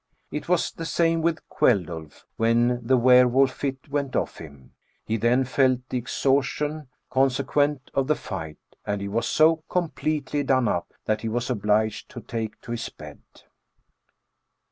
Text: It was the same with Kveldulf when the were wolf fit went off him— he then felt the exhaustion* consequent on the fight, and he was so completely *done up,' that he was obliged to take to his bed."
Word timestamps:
It 0.31 0.49
was 0.49 0.71
the 0.71 0.83
same 0.83 1.21
with 1.21 1.47
Kveldulf 1.47 2.23
when 2.35 2.81
the 2.83 2.97
were 2.97 3.27
wolf 3.27 3.51
fit 3.51 3.87
went 3.87 4.15
off 4.15 4.39
him— 4.39 4.71
he 5.05 5.15
then 5.15 5.43
felt 5.43 5.79
the 5.89 5.99
exhaustion* 5.99 6.87
consequent 7.11 7.91
on 7.93 8.07
the 8.07 8.15
fight, 8.15 8.57
and 8.83 8.99
he 8.99 9.07
was 9.07 9.27
so 9.27 9.57
completely 9.69 10.41
*done 10.41 10.67
up,' 10.67 10.95
that 11.05 11.21
he 11.21 11.29
was 11.29 11.51
obliged 11.51 12.09
to 12.09 12.19
take 12.21 12.59
to 12.61 12.71
his 12.71 12.89
bed." 12.89 13.21